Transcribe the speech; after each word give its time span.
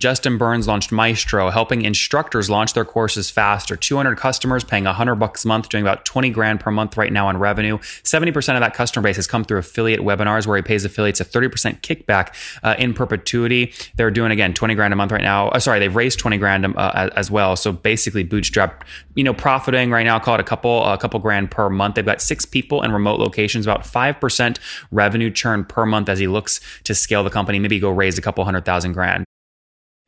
Justin 0.00 0.38
Burns 0.38 0.68
launched 0.68 0.92
Maestro, 0.92 1.50
helping 1.50 1.82
instructors 1.82 2.48
launch 2.48 2.72
their 2.72 2.84
courses 2.84 3.30
faster. 3.30 3.74
200 3.74 4.16
customers 4.16 4.62
paying 4.62 4.84
100 4.84 5.16
bucks 5.16 5.44
a 5.44 5.48
month, 5.48 5.68
doing 5.68 5.82
about 5.82 6.04
20 6.04 6.30
grand 6.30 6.60
per 6.60 6.70
month 6.70 6.96
right 6.96 7.12
now 7.12 7.26
on 7.26 7.36
revenue. 7.36 7.78
70% 7.78 8.54
of 8.54 8.60
that 8.60 8.74
customer 8.74 9.02
base 9.02 9.16
has 9.16 9.26
come 9.26 9.42
through 9.42 9.58
affiliate 9.58 9.98
webinars 9.98 10.46
where 10.46 10.56
he 10.56 10.62
pays 10.62 10.84
affiliates 10.84 11.20
a 11.20 11.24
30% 11.24 11.80
kickback 11.80 12.32
uh, 12.62 12.76
in 12.78 12.94
perpetuity. 12.94 13.72
They're 13.96 14.12
doing 14.12 14.30
again 14.30 14.54
20 14.54 14.76
grand 14.76 14.92
a 14.92 14.96
month 14.96 15.10
right 15.10 15.20
now. 15.20 15.48
Uh, 15.48 15.58
sorry, 15.58 15.80
they've 15.80 15.96
raised 15.96 16.20
20 16.20 16.38
grand 16.38 16.64
uh, 16.76 17.10
as 17.16 17.28
well. 17.28 17.56
So 17.56 17.72
basically 17.72 18.22
bootstrap, 18.22 18.84
you 19.16 19.24
know, 19.24 19.34
profiting 19.34 19.90
right 19.90 20.04
now, 20.04 20.20
call 20.20 20.34
it 20.34 20.40
a 20.40 20.44
couple 20.44 20.84
a 20.84 20.96
couple 20.96 21.18
grand 21.18 21.50
per 21.50 21.68
month. 21.68 21.96
They've 21.96 22.06
got 22.06 22.22
six 22.22 22.44
people 22.44 22.82
in 22.82 22.92
remote 22.92 23.18
locations, 23.18 23.66
about 23.66 23.82
5% 23.82 24.58
revenue 24.92 25.32
churn 25.32 25.64
per 25.64 25.84
month 25.84 26.08
as 26.08 26.20
he 26.20 26.28
looks 26.28 26.60
to 26.84 26.94
scale 26.94 27.24
the 27.24 27.30
company, 27.30 27.58
maybe 27.58 27.80
go 27.80 27.90
raise 27.90 28.16
a 28.16 28.22
couple 28.22 28.44
hundred 28.44 28.64
thousand 28.64 28.92
grand. 28.92 29.24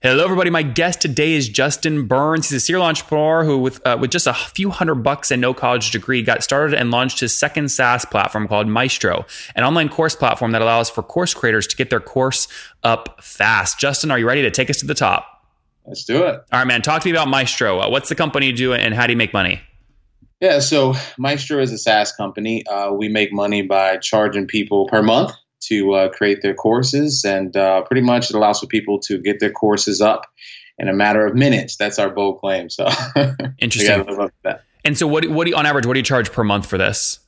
Hello, 0.02 0.24
everybody. 0.24 0.48
My 0.48 0.62
guest 0.62 1.02
today 1.02 1.34
is 1.34 1.46
Justin 1.46 2.06
Burns. 2.06 2.48
He's 2.48 2.56
a 2.56 2.60
serial 2.64 2.86
entrepreneur 2.86 3.44
who, 3.44 3.58
with 3.58 3.86
uh, 3.86 3.98
with 4.00 4.10
just 4.10 4.26
a 4.26 4.32
few 4.32 4.70
hundred 4.70 4.94
bucks 5.02 5.30
and 5.30 5.42
no 5.42 5.52
college 5.52 5.90
degree, 5.90 6.22
got 6.22 6.42
started 6.42 6.74
and 6.74 6.90
launched 6.90 7.20
his 7.20 7.36
second 7.36 7.70
SaaS 7.70 8.06
platform 8.06 8.48
called 8.48 8.66
Maestro, 8.66 9.26
an 9.54 9.62
online 9.62 9.90
course 9.90 10.16
platform 10.16 10.52
that 10.52 10.62
allows 10.62 10.88
for 10.88 11.02
course 11.02 11.34
creators 11.34 11.66
to 11.66 11.76
get 11.76 11.90
their 11.90 12.00
course 12.00 12.48
up 12.82 13.22
fast. 13.22 13.78
Justin, 13.78 14.10
are 14.10 14.18
you 14.18 14.26
ready 14.26 14.40
to 14.40 14.50
take 14.50 14.70
us 14.70 14.78
to 14.78 14.86
the 14.86 14.94
top? 14.94 15.44
Let's 15.84 16.06
do 16.06 16.24
it. 16.24 16.34
All 16.34 16.44
right, 16.50 16.66
man. 16.66 16.80
Talk 16.80 17.02
to 17.02 17.08
me 17.08 17.12
about 17.12 17.28
Maestro. 17.28 17.80
Uh, 17.80 17.90
what's 17.90 18.08
the 18.08 18.14
company 18.14 18.52
do, 18.52 18.72
and 18.72 18.94
how 18.94 19.06
do 19.06 19.12
you 19.12 19.18
make 19.18 19.34
money? 19.34 19.60
Yeah, 20.40 20.60
so 20.60 20.94
Maestro 21.18 21.60
is 21.60 21.72
a 21.72 21.78
SaaS 21.78 22.12
company. 22.12 22.64
Uh, 22.66 22.90
we 22.94 23.10
make 23.10 23.34
money 23.34 23.60
by 23.60 23.98
charging 23.98 24.46
people 24.46 24.88
per 24.88 25.02
month 25.02 25.32
to 25.62 25.94
uh, 25.94 26.08
create 26.10 26.42
their 26.42 26.54
courses, 26.54 27.24
and 27.24 27.56
uh, 27.56 27.82
pretty 27.82 28.02
much 28.02 28.30
it 28.30 28.36
allows 28.36 28.60
for 28.60 28.66
people 28.66 28.98
to 29.00 29.18
get 29.18 29.40
their 29.40 29.50
courses 29.50 30.00
up 30.00 30.26
in 30.78 30.88
a 30.88 30.94
matter 30.94 31.26
of 31.26 31.34
minutes. 31.34 31.76
That's 31.76 31.98
our 31.98 32.10
bold 32.10 32.40
claim. 32.40 32.70
So 32.70 32.88
interesting. 33.58 34.06
and 34.84 34.98
so, 34.98 35.06
what 35.06 35.28
what 35.28 35.44
do 35.44 35.50
you, 35.50 35.56
on 35.56 35.66
average? 35.66 35.86
What 35.86 35.94
do 35.94 36.00
you 36.00 36.04
charge 36.04 36.32
per 36.32 36.44
month 36.44 36.66
for 36.66 36.78
this? 36.78 37.20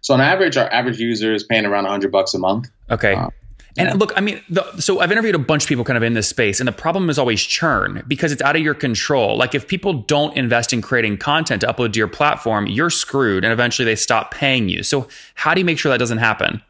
So 0.00 0.14
on 0.14 0.20
average, 0.20 0.56
our 0.56 0.70
average 0.72 1.00
user 1.00 1.34
is 1.34 1.42
paying 1.42 1.64
around 1.64 1.84
100 1.84 2.12
bucks 2.12 2.32
a 2.34 2.38
month. 2.38 2.68
Okay. 2.90 3.14
Um, 3.14 3.30
and 3.78 3.88
yeah. 3.88 3.94
look, 3.94 4.12
I 4.16 4.20
mean, 4.20 4.40
the, 4.48 4.64
so 4.80 5.00
I've 5.00 5.12
interviewed 5.12 5.34
a 5.34 5.38
bunch 5.38 5.64
of 5.64 5.68
people 5.68 5.84
kind 5.84 5.96
of 5.96 6.02
in 6.02 6.14
this 6.14 6.28
space, 6.28 6.60
and 6.60 6.66
the 6.68 6.72
problem 6.72 7.10
is 7.10 7.18
always 7.18 7.42
churn 7.42 8.02
because 8.08 8.32
it's 8.32 8.40
out 8.40 8.56
of 8.56 8.62
your 8.62 8.74
control. 8.74 9.36
Like 9.36 9.54
if 9.54 9.68
people 9.68 9.92
don't 9.92 10.34
invest 10.36 10.72
in 10.72 10.80
creating 10.80 11.18
content 11.18 11.60
to 11.60 11.66
upload 11.66 11.92
to 11.92 11.98
your 11.98 12.08
platform, 12.08 12.66
you're 12.66 12.88
screwed, 12.88 13.44
and 13.44 13.52
eventually 13.52 13.84
they 13.84 13.96
stop 13.96 14.30
paying 14.30 14.68
you. 14.68 14.82
So 14.82 15.08
how 15.34 15.52
do 15.52 15.60
you 15.60 15.64
make 15.64 15.78
sure 15.78 15.90
that 15.92 15.98
doesn't 15.98 16.18
happen? 16.18 16.62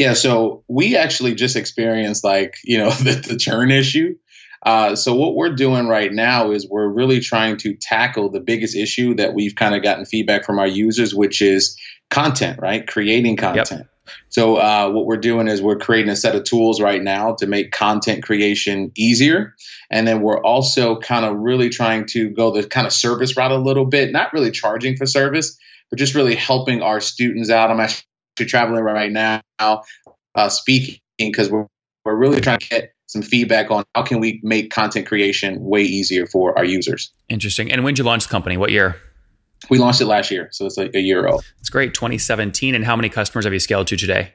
Yeah, 0.00 0.14
so 0.14 0.64
we 0.66 0.96
actually 0.96 1.34
just 1.34 1.56
experienced 1.56 2.24
like 2.24 2.56
you 2.64 2.78
know 2.78 2.90
the, 3.04 3.22
the 3.28 3.36
churn 3.36 3.70
issue. 3.70 4.16
Uh, 4.62 4.96
so 4.96 5.14
what 5.14 5.34
we're 5.34 5.54
doing 5.54 5.88
right 5.88 6.10
now 6.10 6.52
is 6.52 6.66
we're 6.66 6.88
really 6.88 7.20
trying 7.20 7.58
to 7.58 7.74
tackle 7.74 8.30
the 8.30 8.40
biggest 8.40 8.74
issue 8.74 9.14
that 9.16 9.34
we've 9.34 9.54
kind 9.54 9.74
of 9.74 9.82
gotten 9.82 10.06
feedback 10.06 10.46
from 10.46 10.58
our 10.58 10.66
users, 10.66 11.14
which 11.14 11.42
is 11.42 11.78
content, 12.08 12.60
right? 12.62 12.86
Creating 12.86 13.36
content. 13.36 13.70
Yep. 13.70 14.14
So 14.30 14.56
uh, 14.56 14.90
what 14.90 15.04
we're 15.04 15.18
doing 15.18 15.48
is 15.48 15.60
we're 15.60 15.78
creating 15.78 16.10
a 16.10 16.16
set 16.16 16.34
of 16.34 16.44
tools 16.44 16.80
right 16.80 17.02
now 17.02 17.34
to 17.34 17.46
make 17.46 17.70
content 17.70 18.22
creation 18.22 18.92
easier, 18.96 19.54
and 19.90 20.08
then 20.08 20.22
we're 20.22 20.42
also 20.42 20.98
kind 20.98 21.26
of 21.26 21.36
really 21.36 21.68
trying 21.68 22.06
to 22.12 22.30
go 22.30 22.52
the 22.52 22.66
kind 22.66 22.86
of 22.86 22.94
service 22.94 23.36
route 23.36 23.52
a 23.52 23.58
little 23.58 23.84
bit, 23.84 24.12
not 24.12 24.32
really 24.32 24.50
charging 24.50 24.96
for 24.96 25.04
service, 25.04 25.58
but 25.90 25.98
just 25.98 26.14
really 26.14 26.36
helping 26.36 26.80
our 26.80 27.02
students 27.02 27.50
out. 27.50 27.70
I'm 27.70 27.80
actually 27.80 28.06
traveling 28.46 28.82
right 28.82 29.12
now 29.12 29.40
uh, 30.34 30.48
speaking 30.48 30.98
because 31.18 31.50
we're, 31.50 31.66
we're 32.04 32.16
really 32.16 32.40
trying 32.40 32.58
to 32.58 32.68
get 32.68 32.92
some 33.06 33.22
feedback 33.22 33.70
on 33.70 33.84
how 33.94 34.02
can 34.02 34.20
we 34.20 34.40
make 34.42 34.70
content 34.70 35.06
creation 35.06 35.60
way 35.60 35.82
easier 35.82 36.26
for 36.26 36.56
our 36.56 36.64
users. 36.64 37.12
Interesting. 37.28 37.72
And 37.72 37.82
when 37.82 37.94
did 37.94 37.98
you 37.98 38.04
launch 38.04 38.24
the 38.24 38.30
company? 38.30 38.56
What 38.56 38.70
year? 38.70 38.96
We 39.68 39.78
launched 39.78 40.00
it 40.00 40.06
last 40.06 40.30
year, 40.30 40.48
so 40.52 40.64
it's 40.64 40.78
like 40.78 40.94
a 40.94 41.00
year 41.00 41.26
old. 41.26 41.44
It's 41.58 41.68
great. 41.68 41.92
2017. 41.92 42.74
And 42.74 42.84
how 42.84 42.96
many 42.96 43.08
customers 43.08 43.44
have 43.44 43.52
you 43.52 43.58
scaled 43.58 43.88
to 43.88 43.96
today? 43.96 44.32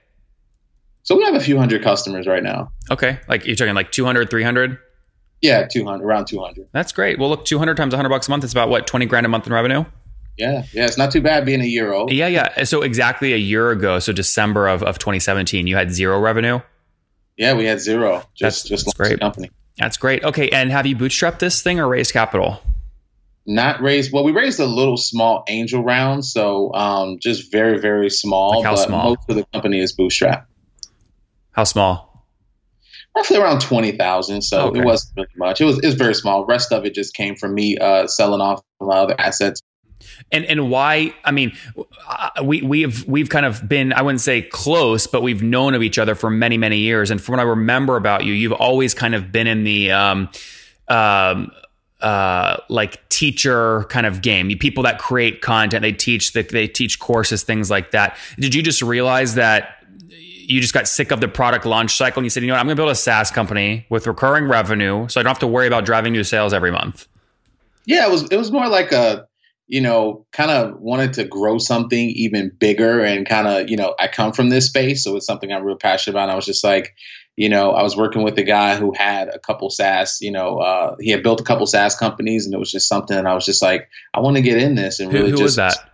So 1.03 1.15
we 1.15 1.23
have 1.23 1.35
a 1.35 1.39
few 1.39 1.57
hundred 1.57 1.83
customers 1.83 2.27
right 2.27 2.43
now. 2.43 2.71
Okay. 2.91 3.19
Like 3.27 3.45
you're 3.45 3.55
talking 3.55 3.75
like 3.75 3.91
200, 3.91 4.29
300? 4.29 4.77
Yeah, 5.41 5.67
200, 5.67 6.03
around 6.03 6.25
200. 6.25 6.67
That's 6.71 6.91
great. 6.91 7.19
Well, 7.19 7.29
look, 7.29 7.45
200 7.45 7.77
times 7.77 7.93
100 7.93 8.09
bucks 8.09 8.27
a 8.27 8.31
month 8.31 8.43
is 8.43 8.51
about 8.51 8.69
what, 8.69 8.87
20 8.87 9.05
grand 9.05 9.25
a 9.25 9.29
month 9.29 9.47
in 9.47 9.53
revenue? 9.53 9.85
Yeah, 10.37 10.63
yeah, 10.73 10.85
it's 10.85 10.97
not 10.97 11.11
too 11.11 11.21
bad 11.21 11.45
being 11.45 11.61
a 11.61 11.65
year 11.65 11.93
old. 11.93 12.11
Yeah, 12.11 12.27
yeah. 12.27 12.63
So 12.65 12.81
exactly 12.81 13.33
a 13.33 13.37
year 13.37 13.71
ago, 13.71 13.99
so 13.99 14.11
December 14.11 14.67
of, 14.67 14.83
of 14.83 14.99
2017, 14.99 15.65
you 15.65 15.77
had 15.77 15.91
zero 15.91 16.19
revenue. 16.19 16.59
Yeah, 17.37 17.53
we 17.53 17.65
had 17.65 17.79
zero. 17.79 18.23
Just 18.35 18.63
that's, 18.63 18.63
just 18.63 18.85
that's 18.85 18.97
great. 18.97 19.19
company. 19.19 19.49
That's 19.77 19.97
great. 19.97 20.23
Okay, 20.23 20.49
and 20.49 20.71
have 20.71 20.85
you 20.85 20.95
bootstrapped 20.95 21.39
this 21.39 21.61
thing 21.61 21.79
or 21.79 21.87
raised 21.87 22.13
capital? 22.13 22.61
Not 23.45 23.81
raised. 23.81 24.11
Well, 24.11 24.23
we 24.23 24.31
raised 24.31 24.59
a 24.59 24.65
little 24.65 24.97
small 24.97 25.43
angel 25.47 25.83
round, 25.83 26.25
so 26.25 26.73
um, 26.73 27.19
just 27.19 27.51
very 27.51 27.79
very 27.79 28.09
small. 28.09 28.57
Like 28.57 28.65
how 28.65 28.75
but 28.75 28.85
small? 28.85 29.09
Most 29.09 29.29
of 29.29 29.35
the 29.35 29.45
company 29.53 29.79
is 29.79 29.93
bootstrap. 29.93 30.47
How 31.51 31.63
small? 31.63 32.25
Roughly 33.15 33.37
around 33.37 33.61
twenty 33.61 33.91
thousand. 33.91 34.41
So 34.41 34.67
okay. 34.67 34.79
it 34.79 34.85
wasn't 34.85 35.15
really 35.15 35.29
much. 35.37 35.61
It 35.61 35.65
was 35.65 35.77
it 35.79 35.85
was 35.85 35.95
very 35.95 36.15
small. 36.15 36.41
The 36.41 36.47
rest 36.47 36.73
of 36.73 36.85
it 36.85 36.93
just 36.93 37.13
came 37.13 37.35
from 37.35 37.53
me 37.53 37.77
uh, 37.77 38.07
selling 38.07 38.41
off 38.41 38.61
my 38.81 38.97
other 38.97 39.15
assets 39.19 39.61
and 40.31 40.45
and 40.45 40.69
why 40.69 41.13
i 41.23 41.31
mean 41.31 41.51
uh, 42.07 42.43
we 42.43 42.61
we've 42.61 43.05
we've 43.07 43.29
kind 43.29 43.45
of 43.45 43.67
been 43.67 43.93
i 43.93 44.01
wouldn't 44.01 44.21
say 44.21 44.41
close 44.41 45.07
but 45.07 45.21
we've 45.21 45.43
known 45.43 45.73
of 45.73 45.83
each 45.83 45.97
other 45.97 46.15
for 46.15 46.29
many 46.29 46.57
many 46.57 46.79
years 46.79 47.11
and 47.11 47.21
from 47.21 47.33
what 47.33 47.39
i 47.39 47.43
remember 47.43 47.95
about 47.97 48.23
you 48.23 48.33
you've 48.33 48.51
always 48.51 48.93
kind 48.93 49.15
of 49.15 49.31
been 49.31 49.47
in 49.47 49.63
the 49.63 49.91
um 49.91 50.29
um 50.87 51.51
uh, 52.01 52.57
like 52.69 53.07
teacher 53.09 53.83
kind 53.85 54.05
of 54.05 54.21
game. 54.21 54.51
You 54.51 54.57
people 54.57 54.83
that 54.83 54.99
create 54.99 55.41
content, 55.41 55.81
they 55.81 55.91
teach 55.91 56.33
the, 56.33 56.43
they 56.43 56.67
teach 56.67 56.99
courses, 56.99 57.41
things 57.41 57.71
like 57.71 57.91
that. 57.91 58.15
Did 58.37 58.53
you 58.53 58.61
just 58.61 58.83
realize 58.83 59.35
that 59.35 59.83
you 60.47 60.61
just 60.61 60.73
got 60.73 60.87
sick 60.87 61.11
of 61.11 61.19
the 61.19 61.27
product 61.27 61.65
launch 61.65 61.95
cycle 61.95 62.19
and 62.19 62.25
you 62.25 62.29
said, 62.29 62.43
you 62.43 62.47
know 62.47 62.53
what, 62.53 62.59
I'm 62.59 62.67
going 62.67 62.75
to 62.75 62.79
build 62.79 62.91
a 62.91 62.95
SaaS 62.95 63.31
company 63.31 63.85
with 63.89 64.05
recurring 64.05 64.47
revenue, 64.47 65.07
so 65.07 65.19
I 65.19 65.23
don't 65.23 65.31
have 65.31 65.39
to 65.39 65.47
worry 65.47 65.67
about 65.67 65.85
driving 65.85 66.13
new 66.13 66.23
sales 66.23 66.53
every 66.53 66.71
month. 66.71 67.07
Yeah, 67.85 68.07
it 68.07 68.11
was 68.11 68.23
it 68.29 68.37
was 68.37 68.51
more 68.51 68.67
like 68.67 68.91
a 68.91 69.27
you 69.67 69.81
know, 69.81 70.25
kind 70.31 70.51
of 70.51 70.79
wanted 70.79 71.13
to 71.13 71.23
grow 71.23 71.57
something 71.57 72.09
even 72.09 72.51
bigger 72.57 73.01
and 73.01 73.27
kind 73.27 73.47
of, 73.47 73.69
you 73.69 73.77
know, 73.77 73.95
I 73.99 74.07
come 74.07 74.31
from 74.31 74.49
this 74.49 74.67
space, 74.67 75.03
so 75.03 75.15
it's 75.15 75.25
something 75.25 75.51
I'm 75.51 75.63
real 75.63 75.75
passionate 75.75 76.13
about. 76.13 76.23
And 76.23 76.31
I 76.31 76.35
was 76.35 76.45
just 76.45 76.63
like, 76.63 76.95
you 77.35 77.49
know, 77.49 77.71
I 77.71 77.83
was 77.83 77.97
working 77.97 78.23
with 78.23 78.37
a 78.37 78.43
guy 78.43 78.75
who 78.75 78.93
had 78.95 79.27
a 79.27 79.39
couple 79.39 79.69
SaaS, 79.69 80.19
you 80.21 80.31
know, 80.31 80.59
uh, 80.59 80.95
he 80.99 81.09
had 81.09 81.23
built 81.23 81.41
a 81.41 81.43
couple 81.43 81.65
SaaS 81.65 81.95
companies 81.95 82.45
and 82.45 82.53
it 82.53 82.57
was 82.57 82.71
just 82.71 82.87
something 82.87 83.17
and 83.17 83.27
I 83.27 83.33
was 83.33 83.45
just 83.45 83.61
like, 83.61 83.89
I 84.13 84.19
want 84.19 84.37
to 84.37 84.41
get 84.41 84.57
in 84.57 84.75
this 84.75 84.99
and 84.99 85.11
really 85.11 85.31
who, 85.31 85.37
who 85.37 85.43
just. 85.43 85.43
was 85.43 85.55
that? 85.57 85.91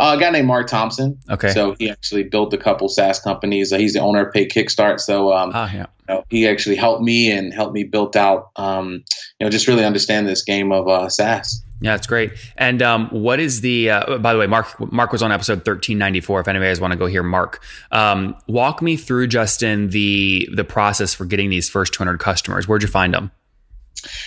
Uh, 0.00 0.16
a 0.16 0.20
guy 0.20 0.30
named 0.30 0.48
Mark 0.48 0.66
Thompson. 0.66 1.20
Okay. 1.30 1.50
So 1.50 1.76
he 1.78 1.88
actually 1.88 2.24
built 2.24 2.52
a 2.52 2.58
couple 2.58 2.88
SaaS 2.88 3.20
companies. 3.20 3.72
Uh, 3.72 3.78
he's 3.78 3.92
the 3.92 4.00
owner 4.00 4.26
of 4.26 4.34
PayKickstart. 4.34 4.98
So 4.98 5.32
um, 5.32 5.52
ah, 5.54 5.70
yeah. 5.72 5.86
you 6.08 6.14
know, 6.14 6.24
he 6.28 6.48
actually 6.48 6.76
helped 6.76 7.02
me 7.02 7.30
and 7.30 7.54
helped 7.54 7.72
me 7.72 7.84
build 7.84 8.16
out, 8.16 8.50
um, 8.56 9.04
you 9.38 9.46
know, 9.46 9.50
just 9.50 9.68
really 9.68 9.84
understand 9.84 10.26
this 10.26 10.42
game 10.42 10.72
of 10.72 10.88
uh, 10.88 11.08
SaaS. 11.08 11.62
Yeah, 11.82 11.96
it's 11.96 12.06
great. 12.06 12.32
And 12.56 12.80
um, 12.80 13.08
what 13.08 13.40
is 13.40 13.60
the? 13.60 13.90
Uh, 13.90 14.18
by 14.18 14.32
the 14.32 14.38
way, 14.38 14.46
Mark 14.46 14.92
Mark 14.92 15.10
was 15.10 15.20
on 15.20 15.32
episode 15.32 15.64
thirteen 15.64 15.98
ninety 15.98 16.20
four. 16.20 16.40
If 16.40 16.46
anybody 16.46 16.80
want 16.80 16.92
to 16.92 16.98
go 16.98 17.06
hear 17.06 17.24
Mark, 17.24 17.62
um, 17.90 18.36
walk 18.46 18.80
me 18.80 18.96
through 18.96 19.26
Justin 19.26 19.90
the 19.90 20.48
the 20.54 20.64
process 20.64 21.12
for 21.12 21.24
getting 21.24 21.50
these 21.50 21.68
first 21.68 21.92
two 21.92 21.98
hundred 21.98 22.18
customers. 22.18 22.68
Where'd 22.68 22.82
you 22.82 22.88
find 22.88 23.12
them? 23.12 23.32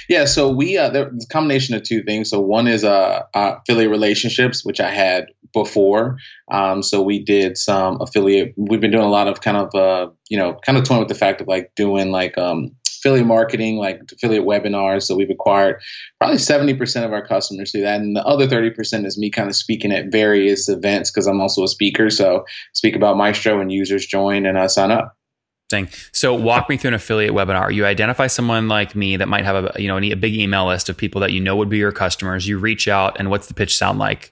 Yeah, 0.10 0.26
so 0.26 0.50
we 0.50 0.78
uh, 0.78 0.90
there's 0.90 1.26
a 1.26 1.28
combination 1.28 1.76
of 1.76 1.84
two 1.84 2.04
things. 2.04 2.30
So 2.30 2.42
one 2.42 2.68
is 2.68 2.84
uh, 2.84 3.24
uh 3.34 3.56
affiliate 3.62 3.90
relationships, 3.90 4.66
which 4.66 4.82
I 4.82 4.92
had 4.92 5.28
before. 5.54 6.18
Um, 6.52 6.84
so 6.84 7.02
we 7.02 7.24
did 7.24 7.58
some 7.58 8.02
affiliate. 8.02 8.54
We've 8.58 8.82
been 8.82 8.92
doing 8.92 9.06
a 9.06 9.10
lot 9.10 9.30
of 9.30 9.40
kind 9.40 9.56
of 9.56 9.74
uh, 9.74 10.12
you 10.30 10.38
know, 10.38 10.60
kind 10.66 10.78
of 10.78 10.84
toying 10.84 11.00
with 11.00 11.10
the 11.10 11.16
fact 11.16 11.40
of 11.40 11.48
like 11.48 11.74
doing 11.76 12.12
like 12.12 12.38
um, 12.38 12.76
affiliate 13.06 13.28
marketing, 13.28 13.78
like 13.78 14.02
affiliate 14.12 14.46
webinars. 14.46 15.04
So 15.04 15.16
we've 15.16 15.30
acquired 15.30 15.82
probably 16.20 16.38
70% 16.38 17.06
of 17.06 17.14
our 17.14 17.26
customers 17.26 17.72
through 17.72 17.82
that. 17.82 18.02
And 18.02 18.16
the 18.16 18.26
other 18.26 18.48
30% 18.48 19.06
is 19.06 19.18
me 19.18 19.30
kind 19.30 19.48
of 19.48 19.56
speaking 19.56 19.92
at 19.92 20.12
various 20.12 20.68
events 20.68 21.12
because 21.12 21.28
I'm 21.28 21.40
also 21.40 21.64
a 21.64 21.68
speaker. 21.68 22.10
So 22.10 22.46
speak 22.74 22.96
about 22.96 23.16
Maestro 23.16 23.62
and 23.62 23.72
users 23.72 24.08
join 24.08 24.48
and 24.48 24.58
uh, 24.58 24.68
sign 24.68 24.92
up. 24.92 25.16
Thing. 25.68 25.90
So 26.12 26.34
walk 26.36 26.70
me 26.70 26.78
through 26.78 26.90
an 26.90 26.94
affiliate 26.94 27.34
webinar. 27.34 27.74
You 27.74 27.86
identify 27.88 28.28
someone 28.28 28.68
like 28.68 28.96
me 28.96 29.18
that 29.18 29.28
might 29.28 29.46
have 29.46 29.66
a 29.66 29.82
you 29.82 29.88
know 29.88 29.98
a 29.98 30.14
big 30.14 30.36
email 30.36 30.68
list 30.68 30.90
of 30.90 30.98
people 30.98 31.22
that 31.22 31.32
you 31.32 31.42
know 31.42 31.56
would 31.56 31.70
be 31.70 31.80
your 31.80 31.92
customers. 31.92 32.48
You 32.48 32.60
reach 32.60 32.88
out, 32.88 33.16
and 33.18 33.32
what's 33.32 33.48
the 33.48 33.56
pitch 33.56 33.76
sound 33.76 33.98
like? 33.98 34.32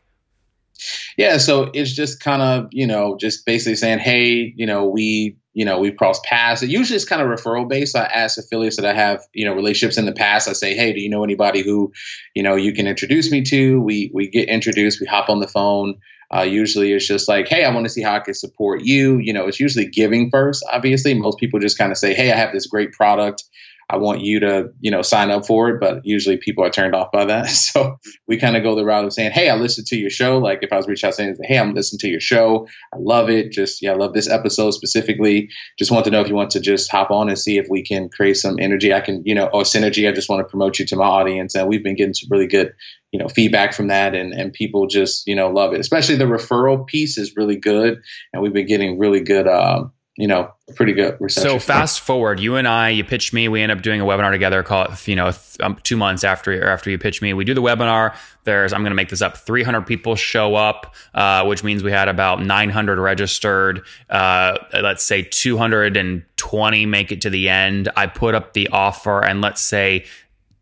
Yeah, 1.18 1.38
so 1.38 1.72
it's 1.74 1.92
just 1.92 2.20
kind 2.20 2.44
of 2.44 2.68
you 2.70 2.86
know 2.86 3.18
just 3.20 3.48
basically 3.48 3.78
saying, 3.78 3.98
hey, 3.98 4.54
you 4.56 4.68
know 4.68 4.86
we 4.86 5.38
you 5.54 5.66
know, 5.66 5.80
we've 5.80 5.96
crossed 5.96 6.24
paths. 6.24 6.64
It 6.64 6.70
usually 6.70 6.96
it's 6.96 7.06
kind 7.06 7.22
of 7.22 7.28
referral 7.28 7.68
based. 7.68 7.96
I 7.96 8.06
ask 8.06 8.38
affiliates 8.38 8.78
that 8.78 8.86
I 8.86 8.94
have, 8.94 9.22
you 9.34 9.46
know, 9.46 9.54
relationships 9.54 9.98
in 9.98 10.06
the 10.06 10.12
past. 10.12 10.48
I 10.48 10.54
say, 10.54 10.76
hey, 10.76 10.94
do 10.94 11.00
you 11.00 11.10
know 11.10 11.24
anybody 11.24 11.62
who, 11.62 11.94
you 12.34 12.44
know, 12.44 12.56
you 12.56 12.74
can 12.74 12.88
introduce 12.88 13.32
me 13.32 13.44
to? 13.44 13.80
We 13.82 14.12
we 14.14 14.30
get 14.30 14.50
introduced. 14.50 15.00
We 15.00 15.08
hop 15.08 15.30
on 15.30 15.40
the 15.40 15.48
phone. 15.48 16.00
Uh, 16.36 16.42
usually 16.42 16.94
it's 16.94 17.08
just 17.08 17.28
like, 17.28 17.48
hey, 17.48 17.64
I 17.64 17.72
want 17.72 17.86
to 17.86 17.90
see 17.90 18.02
how 18.02 18.16
I 18.16 18.20
can 18.20 18.34
support 18.34 18.82
you. 18.82 19.20
You 19.20 19.34
know, 19.34 19.48
it's 19.48 19.60
usually 19.60 19.86
giving 19.86 20.32
first. 20.32 20.66
Obviously, 20.72 21.14
most 21.14 21.38
people 21.38 21.60
just 21.60 21.78
kind 21.78 21.92
of 21.92 21.98
say, 21.98 22.16
hey, 22.16 22.32
I 22.32 22.36
have 22.36 22.52
this 22.52 22.66
great 22.66 22.92
product. 22.92 23.44
I 23.90 23.98
want 23.98 24.22
you 24.22 24.40
to, 24.42 24.70
you 24.80 24.92
know, 24.92 25.02
sign 25.02 25.32
up 25.32 25.46
for 25.46 25.70
it. 25.70 25.80
But 25.80 26.06
usually 26.06 26.38
people 26.38 26.64
are 26.64 26.70
turned 26.70 26.96
off 26.96 27.12
by 27.12 27.26
that. 27.26 27.50
So 27.74 27.98
we 28.28 28.38
kind 28.38 28.58
of 28.58 28.64
go 28.64 28.76
the 28.76 28.84
route 28.84 29.06
of 29.06 29.14
saying, 29.14 29.32
Hey, 29.32 29.50
I 29.50 29.56
listened 29.56 29.88
to 29.88 29.96
your 29.96 30.10
show. 30.10 30.38
Like 30.38 30.60
if 30.62 30.72
I 30.72 30.78
was 30.78 30.88
reaching 30.88 31.08
out 31.08 31.16
saying, 31.16 31.38
Hey, 31.44 31.58
I'm 31.58 31.74
listening 31.74 32.00
to 32.00 32.10
your 32.10 32.20
show. 32.20 32.68
I 32.94 32.98
love 33.00 33.30
it. 33.30 33.52
Just, 33.52 33.82
yeah, 33.82 33.94
I 33.94 33.96
love 33.96 34.14
this 34.14 34.30
episode 34.30 34.72
specifically. 34.72 35.50
Just 35.80 35.92
want 35.92 36.06
to 36.06 36.12
know 36.12 36.22
if 36.22 36.28
you 36.28 36.36
want 36.36 36.52
to 36.52 36.60
just 36.60 36.92
hop 36.92 37.10
on 37.10 37.30
and 37.30 37.40
see 37.40 37.58
if 37.58 37.68
we 37.70 37.84
can 37.84 38.10
create 38.10 38.36
some 38.36 38.58
energy. 38.60 38.94
I 38.94 39.00
can, 39.00 39.24
you 39.26 39.34
know, 39.34 39.48
or 39.48 39.62
synergy. 39.62 40.10
I 40.10 40.12
just 40.12 40.30
want 40.30 40.42
to 40.42 40.50
promote 40.50 40.78
you 40.78 40.86
to 40.88 40.96
my 40.96 41.06
audience. 41.06 41.56
And 41.56 41.68
we've 41.68 41.84
been 41.84 41.96
getting 41.96 42.14
some 42.14 42.30
really 42.30 42.48
good, 42.48 42.74
you 43.12 43.20
know, 43.20 43.28
feedback 43.28 43.74
from 43.74 43.88
that 43.88 44.14
and, 44.14 44.34
and 44.34 44.52
people 44.52 44.88
just, 44.88 45.26
you 45.26 45.36
know, 45.36 45.50
love 45.50 45.74
it. 45.74 45.80
Especially 45.80 46.16
the 46.16 46.26
referral 46.26 46.86
piece 46.86 47.18
is 47.18 47.36
really 47.38 47.58
good. 47.58 48.02
And 48.34 48.44
we've 48.44 48.54
been 48.54 48.68
getting 48.68 49.00
really 49.00 49.22
good, 49.22 49.48
um, 49.48 49.93
you 50.16 50.28
know, 50.28 50.54
pretty 50.76 50.94
good 50.94 51.18
reception. 51.20 51.52
So 51.52 51.60
fast 51.60 52.02
forward, 52.02 52.40
you 52.40 52.56
and 52.56 52.68
I, 52.68 52.90
you 52.90 53.04
pitched 53.04 53.34
me. 53.34 53.48
We 53.48 53.62
end 53.62 53.72
up 53.72 53.82
doing 53.82 54.00
a 54.00 54.06
webinar 54.06 54.32
together. 54.32 54.62
Call 54.62 54.86
it, 54.86 55.08
you 55.08 55.16
know, 55.16 55.32
th- 55.32 55.58
um, 55.60 55.78
two 55.82 55.98
months 55.98 56.24
after 56.24 56.68
after 56.68 56.92
you 56.92 57.00
pitch 57.00 57.22
me, 57.22 57.34
we 57.34 57.44
do 57.44 57.56
the 57.56 57.64
webinar. 57.64 58.16
There's, 58.44 58.74
I'm 58.74 58.82
going 58.82 58.92
to 58.92 58.96
make 58.96 59.10
this 59.10 59.24
up. 59.24 59.38
300 59.38 59.82
people 59.88 60.16
show 60.16 60.54
up, 60.54 60.94
uh, 61.16 61.46
which 61.46 61.64
means 61.64 61.82
we 61.82 61.92
had 61.92 62.10
about 62.10 62.44
900 62.44 63.00
registered. 63.00 63.82
Uh, 64.10 64.58
let's 64.84 65.04
say 65.04 65.24
220 65.24 66.86
make 66.86 67.12
it 67.12 67.22
to 67.22 67.30
the 67.32 67.50
end. 67.50 67.90
I 67.96 68.06
put 68.06 68.36
up 68.36 68.54
the 68.54 68.68
offer, 68.68 69.24
and 69.24 69.42
let's 69.42 69.62
say 69.62 70.06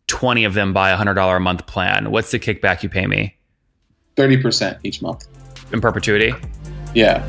20 0.08 0.46
of 0.46 0.54
them 0.54 0.72
buy 0.72 0.92
a 0.92 0.96
hundred 0.96 1.16
dollar 1.16 1.38
a 1.38 1.42
month 1.42 1.66
plan. 1.68 2.10
What's 2.10 2.32
the 2.32 2.40
kickback 2.40 2.84
you 2.84 2.90
pay 2.90 3.06
me? 3.06 3.36
30% 4.16 4.80
each 4.84 5.02
month 5.02 5.28
in 5.74 5.82
perpetuity. 5.82 6.34
Yeah. 6.94 7.28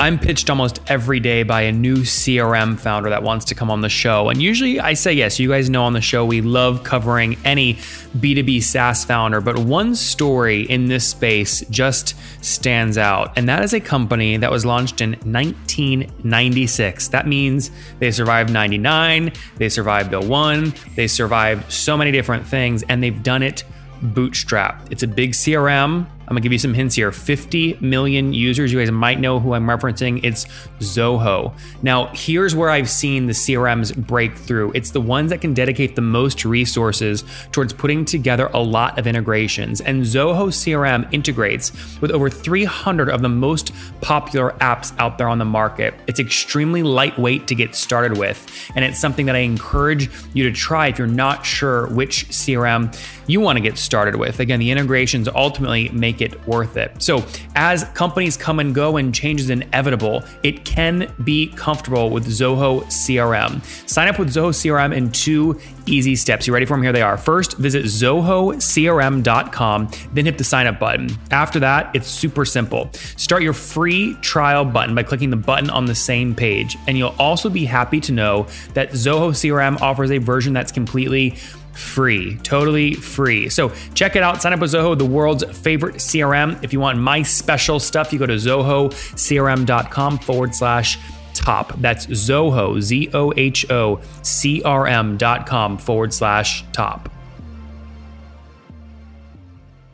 I'm 0.00 0.18
pitched 0.18 0.48
almost 0.48 0.80
every 0.86 1.20
day 1.20 1.42
by 1.42 1.60
a 1.60 1.72
new 1.72 1.98
CRM 1.98 2.80
founder 2.80 3.10
that 3.10 3.22
wants 3.22 3.44
to 3.44 3.54
come 3.54 3.70
on 3.70 3.82
the 3.82 3.90
show. 3.90 4.30
And 4.30 4.40
usually 4.40 4.80
I 4.80 4.94
say 4.94 5.12
yes. 5.12 5.38
You 5.38 5.50
guys 5.50 5.68
know 5.68 5.84
on 5.84 5.92
the 5.92 6.00
show 6.00 6.24
we 6.24 6.40
love 6.40 6.84
covering 6.84 7.36
any 7.44 7.74
B2B 8.16 8.62
SaaS 8.62 9.04
founder, 9.04 9.42
but 9.42 9.58
one 9.58 9.94
story 9.94 10.62
in 10.62 10.86
this 10.86 11.06
space 11.06 11.60
just 11.68 12.14
stands 12.42 12.96
out. 12.96 13.36
And 13.36 13.46
that 13.50 13.62
is 13.62 13.74
a 13.74 13.80
company 13.80 14.38
that 14.38 14.50
was 14.50 14.64
launched 14.64 15.02
in 15.02 15.10
1996. 15.10 17.08
That 17.08 17.26
means 17.26 17.70
they 17.98 18.10
survived 18.10 18.50
99, 18.50 19.34
they 19.58 19.68
survived 19.68 20.14
01, 20.14 20.72
they 20.96 21.08
survived 21.08 21.70
so 21.70 21.98
many 21.98 22.10
different 22.10 22.46
things, 22.46 22.82
and 22.84 23.02
they've 23.02 23.22
done 23.22 23.42
it 23.42 23.64
bootstrapped. 24.02 24.90
It's 24.90 25.02
a 25.02 25.06
big 25.06 25.32
CRM 25.32 26.06
I'm 26.30 26.34
gonna 26.34 26.42
give 26.42 26.52
you 26.52 26.58
some 26.58 26.74
hints 26.74 26.94
here 26.94 27.10
50 27.10 27.78
million 27.80 28.32
users. 28.32 28.72
You 28.72 28.78
guys 28.78 28.92
might 28.92 29.18
know 29.18 29.40
who 29.40 29.52
I'm 29.52 29.66
referencing. 29.66 30.22
It's 30.22 30.44
Zoho. 30.78 31.52
Now, 31.82 32.06
here's 32.14 32.54
where 32.54 32.70
I've 32.70 32.88
seen 32.88 33.26
the 33.26 33.32
CRMs 33.32 33.96
break 33.96 34.36
through 34.36 34.70
it's 34.76 34.92
the 34.92 35.00
ones 35.00 35.30
that 35.30 35.40
can 35.40 35.54
dedicate 35.54 35.96
the 35.96 36.02
most 36.02 36.44
resources 36.44 37.24
towards 37.50 37.72
putting 37.72 38.04
together 38.04 38.48
a 38.54 38.62
lot 38.62 38.96
of 38.96 39.08
integrations. 39.08 39.80
And 39.80 40.04
Zoho 40.04 40.52
CRM 40.52 41.12
integrates 41.12 41.72
with 42.00 42.12
over 42.12 42.30
300 42.30 43.08
of 43.08 43.22
the 43.22 43.28
most 43.28 43.72
popular 44.00 44.52
apps 44.60 44.96
out 45.00 45.18
there 45.18 45.28
on 45.28 45.38
the 45.38 45.44
market. 45.44 45.94
It's 46.06 46.20
extremely 46.20 46.84
lightweight 46.84 47.48
to 47.48 47.56
get 47.56 47.74
started 47.74 48.16
with, 48.16 48.70
and 48.76 48.84
it's 48.84 49.00
something 49.00 49.26
that 49.26 49.34
I 49.34 49.40
encourage 49.40 50.08
you 50.32 50.44
to 50.44 50.52
try 50.52 50.86
if 50.86 50.98
you're 50.98 51.08
not 51.08 51.44
sure 51.44 51.88
which 51.88 52.28
CRM 52.28 52.96
you 53.26 53.40
want 53.40 53.56
to 53.56 53.60
get 53.60 53.78
started 53.78 54.16
with. 54.16 54.38
Again, 54.40 54.60
the 54.60 54.70
integrations 54.70 55.28
ultimately 55.28 55.88
make 55.90 56.19
make 56.20 56.32
it 56.32 56.46
worth 56.46 56.76
it. 56.76 57.02
So, 57.02 57.24
as 57.56 57.84
companies 57.94 58.36
come 58.36 58.60
and 58.60 58.74
go 58.74 58.96
and 58.96 59.14
change 59.14 59.40
is 59.40 59.50
inevitable, 59.50 60.22
it 60.42 60.64
can 60.64 61.12
be 61.24 61.48
comfortable 61.48 62.10
with 62.10 62.26
Zoho 62.26 62.84
CRM. 62.84 63.62
Sign 63.88 64.08
up 64.08 64.18
with 64.18 64.32
Zoho 64.32 64.50
CRM 64.50 64.94
in 64.94 65.10
two 65.10 65.60
easy 65.86 66.16
steps. 66.16 66.46
You 66.46 66.52
ready 66.52 66.66
for 66.66 66.74
them? 66.74 66.82
Here 66.82 66.92
they 66.92 67.02
are. 67.02 67.16
First, 67.16 67.56
visit 67.56 67.84
zohocrm.com, 67.84 69.90
then 70.12 70.24
hit 70.24 70.38
the 70.38 70.44
sign 70.44 70.66
up 70.66 70.78
button. 70.78 71.10
After 71.30 71.60
that, 71.60 71.90
it's 71.94 72.08
super 72.08 72.44
simple. 72.44 72.90
Start 73.16 73.42
your 73.42 73.54
free 73.54 74.14
trial 74.20 74.64
button 74.64 74.94
by 74.94 75.02
clicking 75.02 75.30
the 75.30 75.36
button 75.36 75.70
on 75.70 75.86
the 75.86 75.94
same 75.94 76.34
page. 76.34 76.76
And 76.86 76.96
you'll 76.96 77.14
also 77.18 77.48
be 77.48 77.64
happy 77.64 78.00
to 78.00 78.12
know 78.12 78.46
that 78.74 78.90
Zoho 78.90 79.30
CRM 79.30 79.80
offers 79.80 80.10
a 80.10 80.18
version 80.18 80.52
that's 80.52 80.72
completely 80.72 81.36
free, 81.72 82.36
totally 82.38 82.94
free. 82.94 83.48
So 83.48 83.72
check 83.94 84.16
it 84.16 84.22
out. 84.22 84.42
Sign 84.42 84.52
up 84.52 84.60
with 84.60 84.72
Zoho, 84.72 84.96
the 84.96 85.04
world's 85.04 85.44
favorite 85.58 85.96
CRM. 85.96 86.62
If 86.62 86.72
you 86.72 86.80
want 86.80 86.98
my 86.98 87.22
special 87.22 87.80
stuff, 87.80 88.12
you 88.12 88.18
go 88.18 88.26
to 88.26 88.34
zohocrm.com 88.34 90.18
forward 90.18 90.54
slash 90.54 90.98
top. 91.34 91.72
That's 91.80 92.06
Zoho, 92.06 92.80
Z 92.80 93.10
O 93.14 93.32
H 93.36 93.70
O 93.70 94.00
C 94.22 94.62
R 94.62 94.86
M.com 94.86 95.78
forward 95.78 96.12
slash 96.12 96.64
top. 96.72 97.10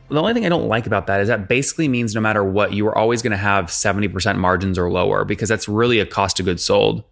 The 0.08 0.20
only 0.20 0.34
thing 0.34 0.46
I 0.46 0.48
don't 0.48 0.68
like 0.68 0.86
about 0.86 1.08
that 1.08 1.20
is 1.20 1.28
that 1.28 1.48
basically 1.48 1.88
means 1.88 2.14
no 2.14 2.20
matter 2.20 2.44
what, 2.44 2.72
you 2.72 2.86
are 2.86 2.96
always 2.96 3.22
going 3.22 3.32
to 3.32 3.36
have 3.36 3.66
70% 3.66 4.38
margins 4.38 4.78
or 4.78 4.88
lower 4.88 5.24
because 5.24 5.48
that's 5.48 5.68
really 5.68 5.98
a 5.98 6.06
cost 6.06 6.38
of 6.38 6.46
goods 6.46 6.64
sold. 6.64 7.02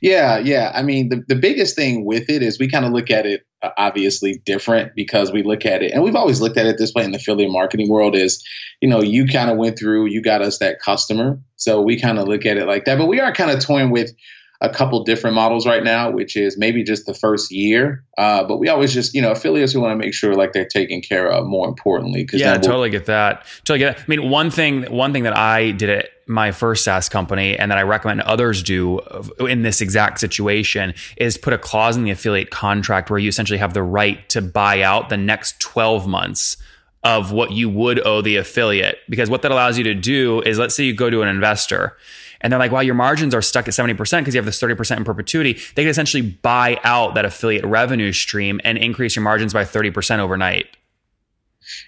Yeah, 0.00 0.38
yeah. 0.38 0.70
I 0.74 0.82
mean, 0.82 1.08
the, 1.08 1.24
the 1.26 1.34
biggest 1.34 1.74
thing 1.74 2.04
with 2.04 2.30
it 2.30 2.42
is 2.42 2.58
we 2.58 2.68
kind 2.68 2.84
of 2.84 2.92
look 2.92 3.10
at 3.10 3.26
it 3.26 3.44
obviously 3.76 4.40
different 4.44 4.94
because 4.94 5.32
we 5.32 5.42
look 5.42 5.66
at 5.66 5.82
it, 5.82 5.92
and 5.92 6.02
we've 6.02 6.16
always 6.16 6.40
looked 6.40 6.56
at 6.56 6.66
it 6.66 6.78
this 6.78 6.92
way 6.94 7.04
in 7.04 7.12
the 7.12 7.18
affiliate 7.18 7.50
marketing 7.50 7.88
world 7.88 8.16
is, 8.16 8.44
you 8.80 8.88
know, 8.88 9.02
you 9.02 9.26
kind 9.26 9.50
of 9.50 9.56
went 9.56 9.78
through, 9.78 10.06
you 10.06 10.22
got 10.22 10.42
us 10.42 10.58
that 10.58 10.80
customer. 10.80 11.40
So 11.56 11.80
we 11.80 12.00
kind 12.00 12.18
of 12.18 12.28
look 12.28 12.46
at 12.46 12.56
it 12.56 12.66
like 12.66 12.84
that. 12.84 12.98
But 12.98 13.06
we 13.06 13.20
are 13.20 13.32
kind 13.32 13.50
of 13.50 13.60
toying 13.60 13.90
with 13.90 14.12
a 14.60 14.68
couple 14.68 15.02
different 15.04 15.34
models 15.34 15.66
right 15.66 15.84
now, 15.84 16.10
which 16.10 16.36
is 16.36 16.58
maybe 16.58 16.82
just 16.82 17.06
the 17.06 17.14
first 17.14 17.52
year. 17.52 18.04
Uh, 18.16 18.42
but 18.42 18.58
we 18.58 18.68
always 18.68 18.92
just, 18.92 19.14
you 19.14 19.22
know, 19.22 19.30
affiliates 19.30 19.74
we 19.74 19.80
want 19.80 19.92
to 19.92 20.04
make 20.04 20.12
sure 20.12 20.34
like 20.34 20.52
they're 20.52 20.66
taken 20.66 21.00
care 21.00 21.30
of 21.30 21.46
more 21.46 21.68
importantly. 21.68 22.28
Yeah, 22.32 22.54
I 22.54 22.58
totally 22.58 22.90
get 22.90 23.06
that. 23.06 23.46
Totally 23.64 23.78
get 23.78 23.98
it. 23.98 24.02
I 24.02 24.04
mean, 24.08 24.30
one 24.30 24.50
thing, 24.50 24.84
one 24.84 25.12
thing 25.12 25.22
that 25.24 25.36
I 25.36 25.70
did 25.70 25.90
at 25.90 26.10
my 26.28 26.52
first 26.52 26.84
SaaS 26.84 27.08
company 27.08 27.58
and 27.58 27.70
that 27.70 27.78
I 27.78 27.82
recommend 27.82 28.20
others 28.22 28.62
do 28.62 29.00
in 29.40 29.62
this 29.62 29.80
exact 29.80 30.20
situation 30.20 30.94
is 31.16 31.36
put 31.36 31.52
a 31.52 31.58
clause 31.58 31.96
in 31.96 32.04
the 32.04 32.10
affiliate 32.10 32.50
contract 32.50 33.10
where 33.10 33.18
you 33.18 33.28
essentially 33.28 33.58
have 33.58 33.74
the 33.74 33.82
right 33.82 34.28
to 34.30 34.42
buy 34.42 34.82
out 34.82 35.08
the 35.08 35.16
next 35.16 35.58
12 35.60 36.06
months 36.06 36.56
of 37.04 37.32
what 37.32 37.52
you 37.52 37.68
would 37.68 38.04
owe 38.06 38.20
the 38.20 38.36
affiliate. 38.36 38.98
Because 39.08 39.30
what 39.30 39.42
that 39.42 39.52
allows 39.52 39.78
you 39.78 39.84
to 39.84 39.94
do 39.94 40.42
is 40.42 40.58
let's 40.58 40.74
say 40.74 40.84
you 40.84 40.94
go 40.94 41.10
to 41.10 41.22
an 41.22 41.28
investor 41.28 41.96
and 42.40 42.52
they're 42.52 42.60
like, 42.60 42.72
wow, 42.72 42.80
your 42.80 42.94
margins 42.94 43.34
are 43.34 43.42
stuck 43.42 43.66
at 43.66 43.74
70% 43.74 43.96
because 43.96 44.34
you 44.34 44.38
have 44.38 44.46
this 44.46 44.60
30% 44.60 44.96
in 44.98 45.04
perpetuity. 45.04 45.54
They 45.74 45.82
can 45.82 45.88
essentially 45.88 46.22
buy 46.22 46.78
out 46.84 47.14
that 47.14 47.24
affiliate 47.24 47.64
revenue 47.64 48.12
stream 48.12 48.60
and 48.64 48.78
increase 48.78 49.16
your 49.16 49.22
margins 49.22 49.52
by 49.52 49.64
30% 49.64 50.18
overnight. 50.18 50.66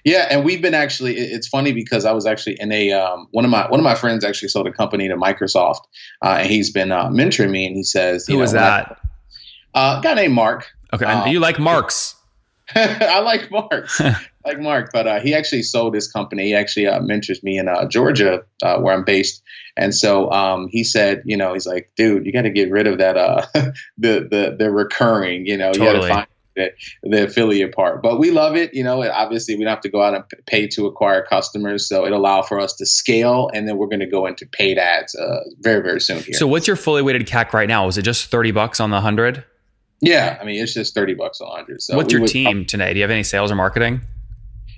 Yeah, 0.05 0.27
and 0.31 0.45
we've 0.45 0.63
been 0.63 0.75
actually. 0.75 1.17
It's 1.17 1.49
funny 1.49 1.73
because 1.73 2.05
I 2.05 2.13
was 2.13 2.27
actually 2.27 2.57
in 2.61 2.73
a 2.73 2.93
um, 2.93 3.29
one 3.31 3.45
of 3.45 3.51
my 3.51 3.69
one 3.69 3.81
of 3.81 3.85
my 3.85 3.95
friends 3.95 4.25
actually 4.25 4.49
sold 4.49 4.67
a 4.67 4.73
company 4.73 5.09
to 5.09 5.17
Microsoft, 5.17 5.81
uh, 6.25 6.39
and 6.41 6.51
he's 6.51 6.71
been 6.71 6.93
uh, 6.93 7.09
mentoring 7.09 7.51
me. 7.51 7.67
And 7.67 7.77
he 7.77 7.83
says, 7.83 8.27
"Who 8.27 8.39
was 8.39 8.53
that?" 8.53 9.01
Uh, 9.75 9.97
a 9.99 10.03
guy 10.03 10.15
named 10.15 10.35
Mark. 10.35 10.67
Okay, 10.93 11.05
um, 11.05 11.29
you 11.29 11.41
like 11.41 11.59
Marks. 11.59 12.17
I 12.75 13.21
like 13.21 13.51
Mark. 13.51 13.89
like 14.45 14.61
Mark, 14.61 14.91
but 14.93 15.07
uh, 15.07 15.21
he 15.21 15.35
actually 15.35 15.63
sold 15.63 15.95
his 15.95 16.11
company. 16.11 16.47
He 16.47 16.55
actually 16.55 16.87
uh, 16.87 17.01
mentors 17.01 17.43
me 17.43 17.59
in 17.59 17.69
uh, 17.69 17.87
Georgia, 17.87 18.43
uh, 18.63 18.79
where 18.79 18.95
I'm 18.95 19.05
based. 19.05 19.43
And 19.77 19.95
so 19.95 20.31
um, 20.31 20.69
he 20.71 20.85
said, 20.85 21.23
you 21.25 21.37
know, 21.37 21.53
he's 21.53 21.67
like, 21.67 21.91
dude, 21.97 22.27
you 22.27 22.33
got 22.33 22.43
to 22.43 22.51
get 22.51 22.71
rid 22.71 22.87
of 22.87 22.99
that, 22.99 23.17
uh, 23.17 23.47
the 23.99 24.27
the 24.31 24.57
the 24.59 24.71
recurring. 24.71 25.47
You 25.47 25.57
know, 25.57 25.73
totally. 25.73 25.89
you 25.89 26.01
got 26.01 26.03
to 26.03 26.15
find 26.15 26.27
the, 26.57 26.73
the 27.03 27.25
affiliate 27.25 27.75
part. 27.75 28.03
But 28.03 28.19
we 28.19 28.31
love 28.31 28.57
it. 28.57 28.75
You 28.75 28.85
know, 28.85 29.03
obviously 29.09 29.57
we 29.57 29.65
don't 29.65 29.71
have 29.71 29.81
to 29.83 29.89
go 29.89 30.03
out 30.03 30.15
and 30.15 30.25
pay 30.47 30.67
to 30.69 30.87
acquire 30.87 31.25
customers, 31.25 31.89
so 31.89 32.05
it 32.05 32.13
allow 32.13 32.43
for 32.43 32.61
us 32.61 32.75
to 32.75 32.87
scale, 32.87 33.51
and 33.53 33.69
then 33.69 33.77
we're 33.77 33.87
going 33.87 34.01
to 34.01 34.07
go 34.07 34.27
into 34.27 34.47
paid 34.47 34.79
ads 34.79 35.15
uh, 35.15 35.41
very 35.61 35.83
very 35.83 36.01
soon 36.01 36.23
here. 36.23 36.35
So 36.35 36.47
what's 36.47 36.67
your 36.67 36.77
fully 36.77 37.03
weighted 37.03 37.27
CAC 37.27 37.53
right 37.53 37.69
now? 37.69 37.87
Is 37.89 37.99
it 37.99 38.03
just 38.03 38.31
thirty 38.31 38.51
bucks 38.51 38.81
on 38.81 38.91
the 38.91 39.01
hundred? 39.01 39.45
Yeah, 40.01 40.39
I 40.41 40.45
mean 40.45 40.63
it's 40.63 40.75
just 40.75 40.95
thirty 40.95 41.15
bucks 41.15 41.41
a 41.41 41.47
hundred. 41.47 41.83
So 41.83 41.97
what's 41.97 42.13
your 42.13 42.23
would, 42.23 42.31
team 42.31 42.65
today? 42.65 42.93
Do 42.93 42.99
you 42.99 43.03
have 43.03 43.11
any 43.11 43.23
sales 43.23 43.51
or 43.51 43.55
marketing? 43.55 44.03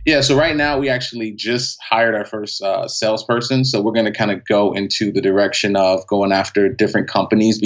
Yeah, 0.05 0.21
so 0.21 0.37
right 0.37 0.57
now 0.57 0.79
we 0.81 0.88
actually 0.88 1.31
just 1.31 1.79
hired 1.81 2.17
our 2.17 2.25
first 2.25 2.61
uh, 2.61 2.88
salesperson. 2.88 3.64
So 3.64 3.81
we're 3.81 3.93
going 3.93 4.07
to 4.07 4.12
kind 4.12 4.33
of 4.33 4.45
go 4.45 4.73
into 4.73 5.12
the 5.12 5.21
direction 5.21 5.76
of 5.76 6.05
going 6.09 6.33
after 6.33 6.69
different 6.69 7.09
companies 7.09 7.62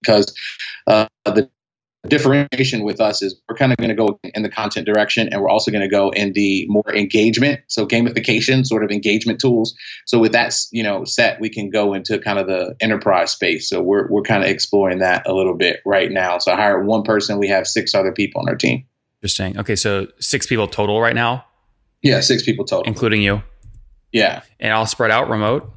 because 0.00 0.32
uh, 0.86 1.06
the 1.24 1.50
differentiation 2.12 2.84
with 2.84 3.00
us 3.00 3.22
is 3.22 3.40
we're 3.48 3.56
kind 3.56 3.72
of 3.72 3.78
going 3.78 3.88
to 3.88 3.94
go 3.94 4.20
in 4.22 4.42
the 4.42 4.50
content 4.50 4.84
direction 4.84 5.30
and 5.32 5.40
we're 5.40 5.48
also 5.48 5.70
going 5.70 5.80
to 5.80 5.88
go 5.88 6.10
in 6.10 6.34
the 6.34 6.66
more 6.68 6.94
engagement 6.94 7.60
so 7.68 7.86
gamification 7.86 8.66
sort 8.66 8.84
of 8.84 8.90
engagement 8.90 9.40
tools. 9.40 9.74
So 10.04 10.18
with 10.18 10.32
that 10.32 10.54
you 10.72 10.82
know 10.82 11.04
set 11.04 11.40
we 11.40 11.48
can 11.48 11.70
go 11.70 11.94
into 11.94 12.18
kind 12.18 12.38
of 12.38 12.46
the 12.46 12.76
enterprise 12.80 13.32
space. 13.32 13.66
So 13.70 13.80
we're, 13.80 14.06
we're 14.08 14.22
kind 14.22 14.44
of 14.44 14.50
exploring 14.50 14.98
that 14.98 15.26
a 15.26 15.32
little 15.32 15.54
bit 15.54 15.80
right 15.86 16.10
now. 16.10 16.36
So 16.36 16.52
i 16.52 16.56
hired 16.56 16.86
one 16.86 17.02
person 17.02 17.38
we 17.38 17.48
have 17.48 17.66
six 17.66 17.94
other 17.94 18.12
people 18.12 18.42
on 18.42 18.48
our 18.48 18.56
team. 18.56 18.84
Interesting. 19.22 19.58
Okay 19.58 19.76
so 19.76 20.08
six 20.20 20.46
people 20.46 20.68
total 20.68 21.00
right 21.00 21.14
now? 21.14 21.46
Yeah 22.02 22.20
six 22.20 22.42
people 22.42 22.66
total. 22.66 22.84
Including 22.84 23.22
you? 23.22 23.42
Yeah. 24.12 24.42
And 24.60 24.74
all 24.74 24.84
spread 24.84 25.10
out 25.10 25.30
remote 25.30 25.72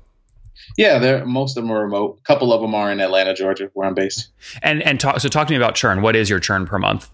Yeah, 0.78 1.00
they're 1.00 1.26
most 1.26 1.58
of 1.58 1.64
them 1.64 1.72
are 1.72 1.82
remote. 1.82 2.20
A 2.20 2.24
couple 2.24 2.54
of 2.54 2.62
them 2.62 2.76
are 2.76 2.92
in 2.92 3.00
Atlanta, 3.00 3.34
Georgia, 3.34 3.70
where 3.74 3.88
I'm 3.88 3.94
based. 3.94 4.30
And 4.62 4.82
and 4.84 5.00
talk, 5.00 5.20
so 5.20 5.30
talk 5.30 5.48
to 5.48 5.54
me 5.54 5.58
about 5.58 5.76
churn. 5.76 6.02
What 6.02 6.16
is 6.16 6.30
your 6.30 6.40
churn 6.40 6.66
per 6.66 6.80
month? 6.80 7.10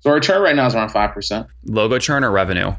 So 0.00 0.10
our 0.10 0.20
churn 0.20 0.42
right 0.42 0.56
now 0.56 0.66
is 0.66 0.74
around 0.74 0.90
five 0.90 1.12
percent. 1.12 1.46
Logo 1.64 1.98
churn 1.98 2.24
or 2.24 2.30
revenue? 2.30 2.74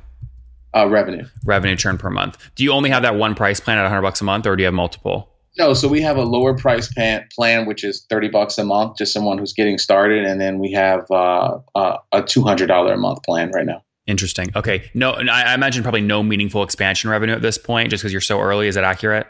Uh, 0.76 0.88
revenue. 0.88 1.26
Revenue 1.46 1.76
churn 1.76 1.98
per 1.98 2.10
month. 2.10 2.38
Do 2.56 2.64
you 2.64 2.72
only 2.72 2.90
have 2.92 3.02
that 3.02 3.16
one 3.16 3.34
price 3.34 3.60
plan 3.60 3.78
at 3.80 3.84
100 3.84 4.02
bucks 4.04 4.22
a 4.22 4.24
month, 4.24 4.46
or 4.46 4.56
do 4.56 4.62
you 4.62 4.66
have 4.66 4.74
multiple? 4.74 5.30
No, 5.58 5.74
so 5.74 5.88
we 5.88 6.02
have 6.02 6.16
a 6.16 6.24
lower 6.24 6.56
price 6.56 6.94
plan, 6.94 7.28
plan 7.36 7.66
which 7.66 7.84
is 7.84 8.06
30 8.10 8.30
bucks 8.30 8.58
a 8.58 8.64
month, 8.64 8.98
just 8.98 9.12
someone 9.12 9.40
who's 9.40 9.52
getting 9.52 9.78
started, 9.80 10.26
and 10.26 10.40
then 10.40 10.60
we 10.60 10.72
have 10.72 11.10
uh, 11.10 11.58
uh, 11.74 11.98
a 12.12 12.22
$200 12.22 12.94
a 12.94 12.98
month 12.98 13.24
plan 13.24 13.52
right 13.52 13.66
now. 13.66 13.84
Interesting. 14.06 14.52
Okay. 14.56 14.90
No, 14.94 15.12
I 15.12 15.54
imagine 15.54 15.84
probably 15.84 16.02
no 16.02 16.24
meaningful 16.24 16.64
expansion 16.64 17.10
revenue 17.10 17.34
at 17.34 17.42
this 17.42 17.58
point, 17.58 17.90
just 17.90 18.02
because 18.02 18.12
you're 18.12 18.22
so 18.22 18.40
early. 18.40 18.68
Is 18.68 18.76
that 18.76 18.84
accurate? 18.84 19.28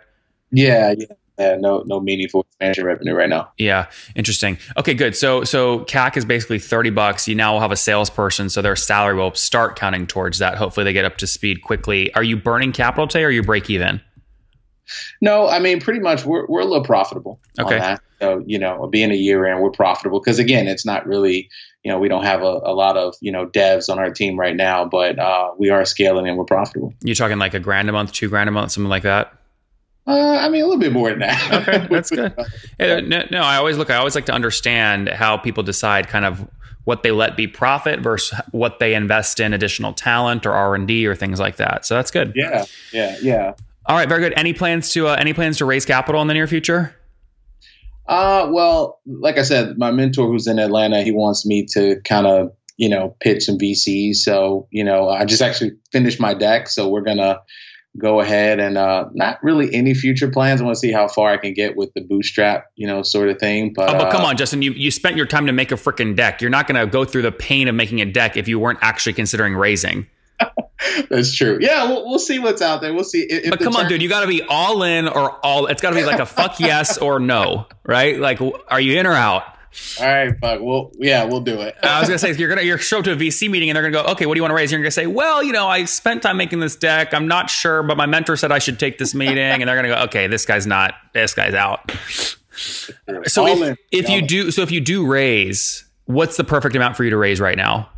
Yeah, 0.52 0.94
yeah. 0.98 1.06
Yeah, 1.40 1.56
no, 1.56 1.84
no 1.86 2.02
meaningful 2.02 2.42
expansion 2.42 2.84
revenue 2.84 3.14
right 3.14 3.30
now. 3.30 3.50
Yeah, 3.58 3.90
interesting. 4.14 4.58
Okay, 4.76 4.94
good. 4.94 5.16
So, 5.16 5.46
so 5.46 5.86
CAC 5.86 6.18
is 6.18 6.26
basically 6.26 6.60
thirty 6.60 6.90
bucks. 6.90 7.30
You 7.30 7.36
now 7.36 7.54
will 7.54 7.62
have 7.62 7.72
a 7.72 7.78
salesperson, 7.78 8.50
so 8.50 8.62
their 8.62 8.76
salary 8.76 9.16
will 9.16 9.34
start 9.34 9.78
counting 9.78 10.06
towards 10.06 10.40
that. 10.40 10.58
Hopefully, 10.58 10.84
they 10.84 10.92
get 10.92 11.06
up 11.06 11.16
to 11.18 11.28
speed 11.28 11.62
quickly. 11.62 12.14
Are 12.14 12.24
you 12.24 12.36
burning 12.36 12.74
capital 12.74 13.08
today, 13.08 13.24
or 13.24 13.30
you 13.30 13.42
break 13.42 13.70
even? 13.70 14.02
No, 15.22 15.48
I 15.48 15.60
mean, 15.60 15.80
pretty 15.80 16.02
much 16.02 16.26
we're 16.26 16.46
we're 16.48 16.60
a 16.60 16.66
little 16.66 16.84
profitable. 16.84 17.40
Okay. 17.58 17.96
So 18.20 18.44
you 18.46 18.60
know, 18.60 18.88
being 18.88 19.12
a 19.12 19.16
year 19.16 19.46
in, 19.48 19.62
we're 19.62 19.72
profitable 19.72 20.20
because 20.20 20.40
again, 20.40 20.68
it's 20.68 20.86
not 20.86 21.08
really 21.08 21.50
you 21.84 21.92
know 21.92 22.00
we 22.00 22.10
don't 22.10 22.24
have 22.24 22.42
a, 22.42 22.60
a 22.64 22.74
lot 22.74 22.98
of 22.98 23.16
you 23.22 23.32
know 23.32 23.46
devs 23.46 23.90
on 23.90 23.98
our 23.98 24.12
team 24.12 24.38
right 24.38 24.56
now, 24.56 24.84
but 24.84 25.18
uh, 25.18 25.52
we 25.58 25.70
are 25.70 25.86
scaling 25.86 26.28
and 26.28 26.38
we're 26.38 26.44
profitable. 26.44 26.94
You're 27.02 27.16
talking 27.16 27.40
like 27.40 27.54
a 27.54 27.62
grand 27.62 27.90
a 27.90 27.94
month, 27.94 28.12
two 28.12 28.28
grand 28.28 28.50
a 28.50 28.52
month, 28.52 28.74
something 28.74 28.90
like 28.90 29.04
that. 29.04 29.39
Uh, 30.10 30.40
I 30.42 30.50
mean, 30.50 30.64
a 30.64 30.66
little 30.66 30.80
bit 30.80 30.92
more 30.92 31.12
than 31.12 31.20
that. 31.20 31.68
okay, 31.68 31.88
that's 31.92 32.10
good. 32.10 32.34
Yeah, 32.80 33.00
no, 33.00 33.28
no, 33.30 33.42
I 33.42 33.58
always 33.58 33.78
look. 33.78 33.92
I 33.92 33.98
always 33.98 34.16
like 34.16 34.26
to 34.26 34.34
understand 34.34 35.08
how 35.08 35.38
people 35.38 35.62
decide 35.62 36.08
kind 36.08 36.26
of 36.26 36.50
what 36.84 37.04
they 37.04 37.12
let 37.12 37.38
be 37.38 37.46
profit 37.46 38.00
versus 38.00 38.40
what 38.50 38.80
they 38.80 38.96
invest 38.96 39.40
in 39.40 39.54
additional 39.54 39.94
talent 39.94 40.48
or 40.48 40.54
R 40.54 40.74
and 40.74 40.88
D 40.88 41.06
or 41.06 41.14
things 41.14 41.40
like 41.40 41.58
that. 41.58 41.86
So 41.86 41.94
that's 41.94 42.10
good. 42.10 42.34
Yeah, 42.36 42.66
yeah, 42.92 43.18
yeah. 43.22 43.54
All 43.86 43.96
right, 43.96 44.10
very 44.10 44.22
good. 44.22 44.34
Any 44.36 44.54
plans 44.54 44.90
to 44.94 45.10
uh, 45.10 45.16
any 45.20 45.34
plans 45.34 45.58
to 45.60 45.66
raise 45.66 45.86
capital 45.86 46.24
in 46.24 46.28
the 46.28 46.34
near 46.34 46.48
future? 46.48 46.96
Uh, 48.08 48.50
well, 48.52 49.00
like 49.06 49.38
I 49.38 49.44
said, 49.44 49.78
my 49.78 49.92
mentor 49.92 50.26
who's 50.26 50.48
in 50.48 50.58
Atlanta, 50.58 51.04
he 51.04 51.12
wants 51.12 51.46
me 51.46 51.68
to 51.74 52.02
kind 52.04 52.26
of 52.26 52.52
you 52.78 52.90
know 52.90 53.16
pitch 53.20 53.44
some 53.44 53.60
VCs. 53.60 54.16
So 54.16 54.68
you 54.72 54.84
know, 54.84 55.08
I 55.08 55.26
just 55.26 55.44
actually 55.44 55.74
finished 55.92 56.20
my 56.20 56.34
deck, 56.34 56.68
so 56.68 56.90
we're 56.90 57.02
gonna 57.02 57.42
go 57.98 58.20
ahead 58.20 58.60
and 58.60 58.78
uh, 58.78 59.10
not 59.14 59.44
really 59.44 59.74
any 59.74 59.94
future 59.94 60.30
plans. 60.30 60.62
I 60.62 60.64
want 60.64 60.76
to 60.76 60.80
see 60.80 60.92
how 60.92 61.08
far 61.08 61.32
I 61.32 61.38
can 61.38 61.54
get 61.54 61.76
with 61.76 61.94
the 61.94 62.02
bootstrap, 62.02 62.68
you 62.76 62.88
know, 62.88 63.02
sort 63.02 63.30
of 63.30 63.40
thing. 63.40 63.74
But, 63.74 63.90
oh, 63.90 63.94
but 63.94 64.12
come 64.12 64.22
uh, 64.22 64.28
on, 64.28 64.38
Justin, 64.38 64.62
you, 64.62 64.72
you 64.74 64.92
spent 64.92 65.16
your 65.16 65.26
time 65.26 65.48
to 65.48 65.52
make 65.52 65.72
a 65.72 65.76
freaking 65.76 66.16
deck. 66.16 66.42
You're 66.42 66.52
not 66.52 66.68
going 66.68 66.80
to 66.80 66.90
go 66.90 67.06
through 67.06 67.24
the 67.24 67.32
pain 67.32 67.68
of 67.68 67.76
making 67.76 68.02
a 68.02 68.06
deck 68.06 68.38
if 68.38 68.48
you 68.48 68.60
weren't 68.60 68.80
actually 68.82 69.14
considering 69.14 69.56
raising. 69.56 70.08
That's 71.10 71.36
true. 71.36 71.58
Yeah, 71.60 71.90
we'll, 71.90 72.08
we'll 72.08 72.20
see 72.20 72.40
what's 72.40 72.62
out 72.62 72.82
there. 72.82 72.94
We'll 72.94 73.04
see. 73.04 73.22
If 73.22 73.50
but 73.50 73.60
come 73.60 73.76
on, 73.76 73.88
dude, 73.88 74.02
you 74.02 74.10
got 74.10 74.22
to 74.22 74.28
be 74.28 74.44
all 74.44 74.84
in 74.84 75.08
or 75.08 75.44
all. 75.46 75.66
It's 75.68 75.82
got 75.82 75.90
to 75.90 75.96
be 75.96 76.06
like 76.06 76.20
a 76.20 76.26
fuck 76.26 76.60
yes 76.60 76.98
or 76.98 77.20
no, 77.20 77.68
right? 77.86 78.18
Like, 78.18 78.40
are 78.68 78.80
you 78.80 79.00
in 79.00 79.06
or 79.06 79.14
out? 79.14 79.44
All 80.00 80.08
right, 80.08 80.34
fuck. 80.40 80.62
Well, 80.62 80.92
yeah, 80.98 81.26
we'll 81.26 81.42
do 81.42 81.62
it. 81.62 81.76
I 81.84 82.00
was 82.00 82.10
gonna 82.10 82.18
say 82.18 82.34
you're 82.34 82.50
gonna 82.50 82.64
you're 82.64 82.78
show 82.78 83.00
up 83.00 83.06
to 83.06 83.12
a 83.12 83.16
VC 83.16 83.50
meeting 83.50 83.70
and 83.70 83.76
they're 83.76 83.84
gonna 83.84 84.04
go, 84.04 84.12
okay, 84.14 84.26
what 84.26 84.34
do 84.34 84.40
you 84.40 84.42
want 84.42 84.52
to 84.52 84.56
raise? 84.56 84.72
You're 84.72 84.82
gonna 84.82 84.92
say, 84.92 85.06
well, 85.06 85.44
you 85.44 85.52
know, 85.52 85.68
I 85.68 85.86
spent 85.86 86.24
time 86.24 86.38
making 86.38 86.60
this 86.60 86.76
deck. 86.76 87.14
I'm 87.14 87.28
not 87.28 87.50
sure, 87.50 87.84
but 87.84 87.96
my 87.96 88.08
mentor 88.08 88.36
said 88.36 88.52
I 88.52 88.60
should 88.60 88.80
take 88.80 88.98
this 88.98 89.14
meeting, 89.14 89.38
and 89.38 89.68
they're 89.68 89.76
gonna 89.76 89.88
go, 89.88 90.02
okay, 90.06 90.28
this 90.28 90.46
guy's 90.46 90.66
not. 90.66 90.96
This 91.14 91.34
guy's 91.34 91.54
out. 91.54 91.92
So 93.26 93.48
All 93.48 93.64
if, 93.64 93.78
if 93.92 94.10
you 94.10 94.22
do, 94.22 94.52
so 94.52 94.64
if 94.64 94.72
you 94.72 94.82
do 94.82 95.06
raise, 95.06 95.86
what's 96.06 96.36
the 96.36 96.44
perfect 96.44 96.76
amount 96.76 96.98
for 96.98 97.04
you 97.04 97.12
to 97.12 97.18
raise 97.18 97.40
right 97.40 97.58
now? 97.58 97.90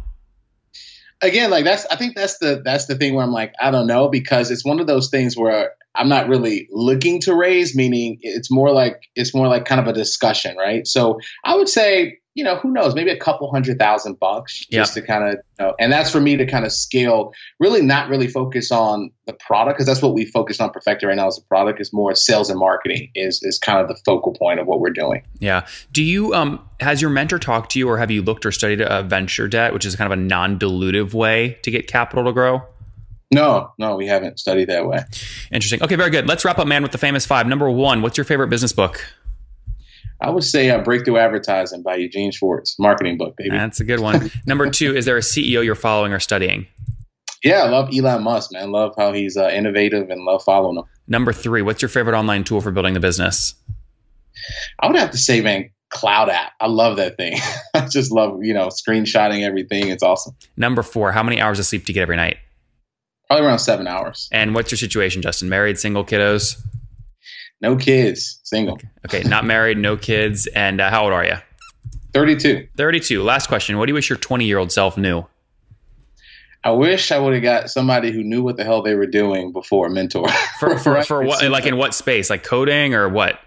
Again, 1.22 1.50
like 1.52 1.64
that's 1.64 1.86
I 1.86 1.96
think 1.96 2.16
that's 2.16 2.38
the 2.40 2.62
that's 2.64 2.86
the 2.86 2.96
thing 2.96 3.14
where 3.14 3.24
I'm 3.24 3.32
like 3.32 3.54
I 3.60 3.72
don't 3.72 3.88
know 3.88 4.10
because 4.10 4.52
it's 4.52 4.66
one 4.66 4.80
of 4.80 4.88
those 4.88 5.10
things 5.10 5.38
where 5.38 5.74
I'm 5.96 6.10
not 6.10 6.28
really 6.28 6.68
looking 6.72 7.20
to 7.22 7.36
raise, 7.36 7.76
meaning 7.76 8.18
it's 8.22 8.50
more 8.50 8.72
like 8.72 9.10
it's 9.16 9.34
more 9.34 9.48
like 9.48 9.66
kind 9.66 9.82
of 9.82 9.88
a 9.88 9.94
discussion, 9.94 10.56
right? 10.58 10.88
So 10.88 11.20
I 11.44 11.56
would 11.56 11.68
say, 11.68 12.20
you 12.34 12.46
know, 12.46 12.56
who 12.56 12.72
knows, 12.72 12.96
maybe 12.96 13.12
a 13.12 13.20
couple 13.20 13.52
hundred 13.52 13.78
thousand 13.78 14.18
bucks 14.18 14.66
just 14.72 14.94
to 14.94 15.02
kind 15.02 15.26
of, 15.26 15.32
you 15.60 15.66
know, 15.66 15.76
and 15.80 15.92
that's 15.92 16.10
for 16.10 16.22
me 16.22 16.38
to 16.38 16.46
kind 16.46 16.64
of 16.66 16.72
scale, 16.72 17.34
really 17.60 17.82
not 17.82 18.10
really 18.10 18.28
focus 18.28 18.72
on 18.72 19.12
the 19.26 19.34
product 19.34 19.78
because 19.78 19.86
that's 19.86 20.02
what 20.02 20.14
we 20.14 20.26
focus 20.26 20.62
on 20.62 20.70
Perfecta 20.72 21.08
right 21.08 21.18
now 21.18 21.28
as 21.28 21.38
a 21.38 21.42
product 21.42 21.82
is 21.82 21.92
more 21.92 22.16
sales 22.16 22.50
and 22.50 22.58
marketing 22.58 23.12
is 23.16 23.44
is 23.44 23.60
kind 23.60 23.80
of 23.80 23.90
the 23.90 24.02
focal 24.06 24.34
point 24.34 24.62
of 24.62 24.68
what 24.68 24.80
we're 24.80 24.92
doing. 24.92 25.24
Yeah. 25.40 25.68
Do 25.92 26.04
you 26.04 26.34
um 26.34 26.66
has 26.80 27.02
your 27.02 27.12
mentor 27.12 27.38
talked 27.38 27.74
to 27.74 27.80
you 27.80 27.90
or 27.90 27.98
have 27.98 28.12
you 28.12 28.22
looked 28.22 28.46
or 28.46 28.54
studied 28.54 28.80
a 28.80 29.04
venture 29.04 29.50
debt, 29.50 29.74
which 29.74 29.86
is 29.86 29.98
kind 29.98 30.12
of 30.12 30.18
a 30.18 30.22
non-dilutive 30.22 31.14
way 31.14 31.60
to 31.64 31.72
get 31.72 31.88
capital 31.88 32.24
to 32.24 32.32
grow? 32.32 32.64
No, 33.32 33.72
no, 33.78 33.96
we 33.96 34.08
haven't 34.08 34.40
studied 34.40 34.70
that 34.70 34.86
way. 34.86 35.00
Interesting. 35.52 35.82
Okay, 35.82 35.96
very 35.96 36.10
good. 36.10 36.28
Let's 36.28 36.44
wrap 36.44 36.60
up, 36.60 36.68
man, 36.68 36.84
with 36.84 36.92
the 36.92 36.98
famous 36.98 37.26
five. 37.26 37.48
Number 37.48 37.70
one, 37.70 38.02
what's 38.02 38.18
your 38.18 38.26
favorite 38.26 38.50
business 38.50 38.74
book? 38.74 39.06
I 40.20 40.30
would 40.30 40.44
say 40.44 40.70
uh, 40.70 40.80
Breakthrough 40.84 41.18
Advertising 41.18 41.82
by 41.82 41.96
Eugene 41.96 42.32
Schwartz, 42.32 42.78
marketing 42.78 43.18
book, 43.18 43.36
baby. 43.38 43.52
That's 43.52 43.80
a 43.80 43.84
good 43.84 44.02
one. 44.02 44.30
Number 44.46 44.70
two, 44.70 44.96
is 44.96 45.06
there 45.06 45.18
a 45.18 45.22
CEO 45.22 45.66
you're 45.66 45.76
following 45.76 46.14
or 46.14 46.20
studying? 46.20 46.68
Yeah, 47.44 47.64
I 47.64 47.70
love 47.70 47.90
Elon 47.92 48.22
Musk, 48.22 48.52
man. 48.52 48.72
Love 48.72 48.94
how 48.98 49.14
he's 49.14 49.36
uh, 49.36 49.50
innovative 49.50 50.10
and 50.12 50.24
love 50.26 50.44
following 50.44 50.78
him. 50.78 50.84
Number 51.08 51.34
three, 51.34 51.64
what's 51.64 51.82
your 51.82 51.90
favorite 51.90 52.16
online 52.16 52.44
tool 52.44 52.62
for 52.62 52.70
building 52.70 52.94
the 52.94 53.00
business? 53.00 53.56
I 54.80 54.88
would 54.88 54.96
have 54.98 55.12
to 55.12 55.18
say, 55.18 55.42
man, 55.42 55.72
CloudApp. 55.92 56.50
I 56.60 56.68
love 56.68 56.98
that 56.98 57.18
thing. 57.18 57.38
I 57.74 57.88
just 57.88 58.12
love, 58.12 58.44
you 58.44 58.54
know, 58.54 58.68
screenshotting 58.68 59.44
everything. 59.44 59.88
It's 59.88 60.04
awesome. 60.04 60.36
Number 60.56 60.84
four, 60.84 61.12
how 61.12 61.24
many 61.24 61.42
hours 61.42 61.58
of 61.58 61.66
sleep 61.66 61.86
do 61.86 61.92
you 61.92 61.94
get 61.96 62.04
every 62.04 62.16
night? 62.16 62.38
Probably 63.32 63.48
around 63.48 63.60
seven 63.60 63.88
hours. 63.88 64.28
And 64.34 64.54
what's 64.54 64.72
your 64.72 64.78
situation, 64.78 65.22
Justin? 65.22 65.48
Married, 65.48 65.80
single, 65.80 66.04
kiddos? 66.04 66.62
No 67.62 67.78
kids, 67.78 68.42
single. 68.44 68.74
Okay, 69.06 69.20
okay. 69.20 69.30
not 69.30 69.46
married, 69.46 69.78
no 69.78 69.96
kids. 69.96 70.48
And 70.48 70.82
uh, 70.82 70.90
how 70.90 71.06
old 71.06 71.14
are 71.14 71.24
you? 71.24 71.36
32. 72.14 72.68
32. 72.76 73.24
Last 73.24 73.48
question. 73.48 73.78
What 73.78 73.86
do 73.86 73.92
you 73.92 73.94
wish 73.94 74.10
your 74.10 74.18
20 74.18 74.44
year 74.44 74.58
old 74.58 74.74
self 74.74 74.98
knew? 74.98 75.26
I 76.66 76.72
wish 76.72 77.14
I 77.14 77.20
would 77.20 77.34
have 77.34 77.42
got 77.42 77.70
somebody 77.70 78.12
who 78.12 78.22
knew 78.22 78.44
what 78.44 78.58
the 78.58 78.66
hell 78.66 78.82
they 78.82 78.96
were 78.96 79.08
doing 79.08 79.54
before 79.54 79.88
a 79.88 79.90
mentor. 79.90 80.28
For, 80.60 80.78
for, 80.78 81.02
for 81.06 81.24
what, 81.24 81.42
like 81.50 81.66
in 81.66 81.78
what 81.78 81.94
space? 81.94 82.30
Like 82.30 82.44
coding 82.44 82.96
or 82.96 83.08
what? 83.08 83.40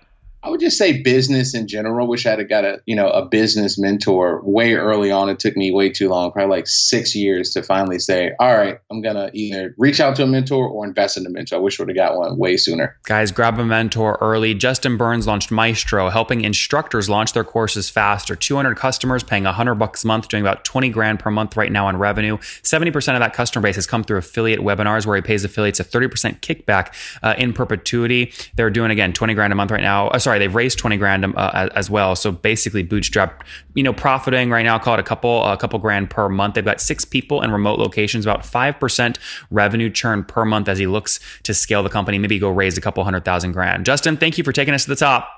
I 0.45 0.51
would 0.51 0.61
just 0.61 0.77
say 0.77 1.01
business 1.01 1.55
in 1.55 1.67
general. 1.67 2.07
Wish 2.07 2.27
I'd 2.27 2.39
have 2.39 2.51
got 2.51 2.67
a 2.67 2.83
you 2.85 2.95
know 2.95 3.09
a 3.09 3.25
business 3.25 3.79
mentor 3.79 4.43
way 4.45 4.75
early 4.75 5.11
on. 5.11 5.31
It 5.31 5.39
took 5.39 5.57
me 5.57 5.73
way 5.73 5.89
too 5.89 6.11
long, 6.11 6.33
probably 6.33 6.55
like 6.55 6.67
six 6.67 7.15
years 7.15 7.51
to 7.53 7.63
finally 7.63 7.99
say, 7.99 8.33
all 8.39 8.55
right, 8.55 8.79
I'm 8.91 9.01
gonna 9.01 9.31
either 9.33 9.75
reach 9.79 10.01
out 10.01 10.17
to 10.17 10.25
a 10.25 10.27
mentor 10.27 10.69
or 10.69 10.85
invest 10.85 11.17
in 11.17 11.25
a 11.25 11.31
mentor. 11.31 11.57
I 11.57 11.59
wish 11.61 11.81
I 11.81 11.85
would 11.85 11.89
have 11.89 11.97
got 11.97 12.19
one 12.19 12.37
way 12.37 12.59
sooner. 12.59 12.99
Guys, 13.05 13.33
grab 13.33 13.59
a 13.59 13.65
mentor 13.65 14.19
early. 14.21 14.53
Justin 14.53 14.99
Burns 14.99 15.27
launched 15.27 15.51
Maestro, 15.51 16.11
helping 16.11 16.43
instructors 16.43 17.09
launch 17.09 17.33
their 17.33 17.45
courses 17.45 17.89
faster. 17.89 18.37
200 18.37 18.77
customers 18.77 19.23
paying 19.23 19.45
100 19.45 19.77
bucks 19.77 20.05
a 20.05 20.07
month, 20.07 20.29
doing 20.29 20.43
about 20.43 20.63
20 20.67 20.91
grand 20.91 21.21
per 21.21 21.31
month 21.31 21.57
right 21.57 21.73
now 21.73 21.89
in 21.89 21.97
revenue. 21.97 22.37
70% 22.37 23.15
of 23.15 23.21
that 23.21 23.33
customer 23.33 23.63
base 23.63 23.77
has 23.77 23.87
come 23.87 24.05
through 24.05 24.19
affiliate 24.19 24.61
webinars 24.61 25.07
where 25.07 25.17
he 25.17 25.23
pays 25.23 25.43
affiliates 25.43 25.81
a 25.81 25.85
30% 25.85 26.41
kickback 26.41 26.93
uh, 27.23 27.35
in 27.39 27.55
perpetuity. 27.55 28.31
They're 28.57 28.69
doing 28.69 28.91
again 28.91 29.15
20 29.15 29.33
grand 29.33 29.51
a 29.51 29.57
month 29.57 29.71
right 29.71 29.81
now. 29.81 30.09
Uh, 30.09 30.19
sorry 30.19 30.34
sorry, 30.35 30.47
they've 30.47 30.55
raised 30.55 30.79
20 30.79 30.97
grand 30.97 31.25
um, 31.25 31.35
uh, 31.37 31.69
as 31.75 31.89
well. 31.89 32.17
So 32.17 32.33
basically 32.33 32.85
bootstrapped, 32.85 33.43
you 33.75 33.83
know, 33.83 33.93
profiting 33.93 34.51
right 34.51 34.65
now, 34.65 34.79
call 34.79 34.95
it 34.95 35.01
a 35.01 35.05
couple, 35.05 35.45
a 35.45 35.57
couple 35.57 35.79
grand 35.79 36.11
per 36.11 36.29
month. 36.29 36.55
They've 36.55 36.65
got 36.65 36.81
six 36.81 37.05
people 37.05 37.43
in 37.43 37.53
remote 37.53 37.79
locations, 37.79 38.27
about 38.27 38.43
5% 38.43 39.17
revenue 39.51 39.91
churn 39.91 40.25
per 40.25 40.45
month 40.45 40.69
as 40.69 40.79
he 40.79 40.87
looks 40.87 41.21
to 41.45 41.55
scale 41.55 41.83
the 41.83 41.91
company, 41.91 42.19
maybe 42.19 42.39
go 42.39 42.51
raise 42.51 42.77
a 42.77 42.81
couple 42.81 43.05
hundred 43.05 43.25
thousand 43.25 43.53
grand. 43.53 43.87
Justin, 43.87 44.17
thank 44.17 44.39
you 44.39 44.45
for 44.45 44.53
taking 44.53 44.75
us 44.75 44.85
to 44.85 44.91
the 44.91 44.97
top. 44.97 45.29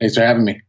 Thanks 0.00 0.14
for 0.14 0.22
having 0.22 0.44
me. 0.44 0.60